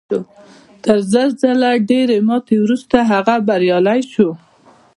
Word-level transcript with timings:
تر 0.83 0.97
زر 1.11 1.27
ځله 1.41 1.71
ډېرې 1.89 2.17
ماتې 2.27 2.55
وروسته 2.61 2.97
هغه 3.11 3.35
بریالی 3.47 4.01
شو 4.11 4.29